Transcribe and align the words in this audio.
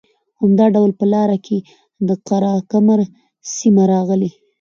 همدا 0.41 0.65
ډول 0.75 0.91
په 0.99 1.05
لاره 1.13 1.37
کې 1.45 1.57
د 2.07 2.09
قره 2.27 2.53
کمر 2.71 2.99
سیمه 3.55 3.83
راغلې 3.93 4.29